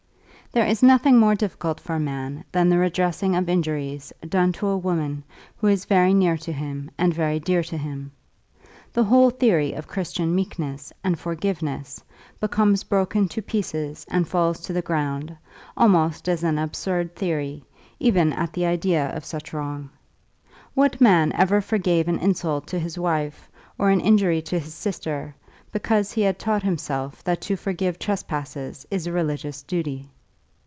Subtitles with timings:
[0.53, 4.67] There is nothing more difficult for a man than the redressing of injuries done to
[4.67, 5.23] a woman
[5.55, 8.11] who is very near to him and very dear to him.
[8.91, 12.03] The whole theory of Christian meekness and forgiveness
[12.41, 15.33] becomes broken to pieces and falls to the ground,
[15.77, 17.63] almost as an absurd theory,
[17.97, 19.89] even at the idea of such wrong.
[20.73, 25.33] What man ever forgave an insult to his wife or an injury to his sister,
[25.71, 30.09] because he had taught himself that to forgive trespasses is a religious duty?